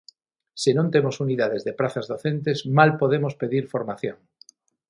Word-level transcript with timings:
Se 0.61 0.71
non 0.77 0.87
temos 0.93 1.15
unidades 1.25 1.61
de 1.67 1.73
prazas 1.79 2.09
docentes, 2.13 2.57
mal 2.77 2.89
podemos 3.01 3.33
pedir 3.41 3.63
formación. 3.73 4.17